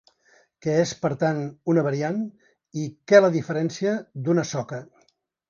[0.65, 1.41] Què és, per tant,
[1.73, 2.23] una variant
[2.85, 4.83] i què la diferencia d’una soca?